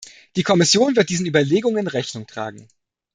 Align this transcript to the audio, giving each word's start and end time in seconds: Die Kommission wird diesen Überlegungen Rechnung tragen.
Die 0.35 0.41
Kommission 0.41 0.95
wird 0.95 1.09
diesen 1.11 1.27
Überlegungen 1.27 1.85
Rechnung 1.87 2.25
tragen. 2.25 2.67